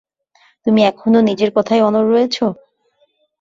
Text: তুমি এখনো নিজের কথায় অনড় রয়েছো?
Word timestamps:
তুমি 0.65 0.81
এখনো 0.83 1.19
নিজের 1.21 1.49
কথায় 1.57 1.81
অনড় 1.83 2.07
রয়েছো? 2.07 2.45